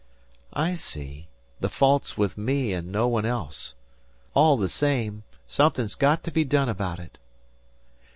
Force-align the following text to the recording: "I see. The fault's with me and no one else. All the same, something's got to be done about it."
"I 0.55 0.73
see. 0.73 1.27
The 1.59 1.69
fault's 1.69 2.17
with 2.17 2.35
me 2.35 2.73
and 2.73 2.91
no 2.91 3.07
one 3.07 3.23
else. 3.23 3.75
All 4.33 4.57
the 4.57 4.67
same, 4.67 5.21
something's 5.47 5.93
got 5.93 6.23
to 6.23 6.31
be 6.31 6.43
done 6.43 6.69
about 6.69 6.97
it." 6.97 7.19